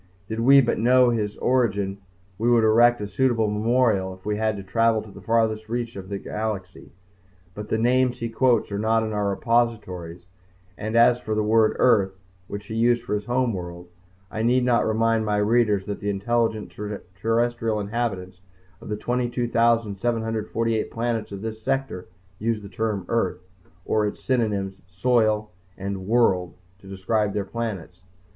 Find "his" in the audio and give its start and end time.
1.11-1.37, 13.13-13.25